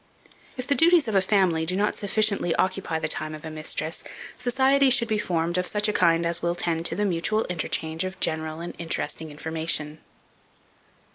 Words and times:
If 0.57 0.65
the 0.65 0.73
duties 0.73 1.07
of 1.07 1.13
a 1.13 1.21
family 1.21 1.63
do 1.63 1.75
not 1.75 1.95
sufficiently 1.95 2.55
occupy 2.55 2.97
the 2.97 3.07
time 3.07 3.35
of 3.35 3.45
a 3.45 3.51
mistress, 3.51 4.03
society 4.35 4.89
should 4.89 5.07
be 5.07 5.19
formed 5.19 5.59
of 5.59 5.67
such 5.67 5.87
a 5.87 5.93
kind 5.93 6.25
as 6.25 6.41
will 6.41 6.55
tend 6.55 6.87
to 6.87 6.95
the 6.95 7.05
mutual 7.05 7.43
interchange 7.51 8.03
of 8.03 8.19
general 8.19 8.61
and 8.61 8.73
interesting 8.79 9.29
information. 9.29 9.99